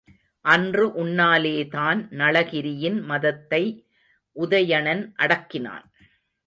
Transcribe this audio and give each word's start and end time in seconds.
அன்று 0.45 0.85
உன்னாலேதான் 1.03 1.99
நளகிரியின் 2.11 3.01
மதத்தை 3.01 3.63
உதயணன் 4.35 5.13
அடக்கினான். 5.19 5.85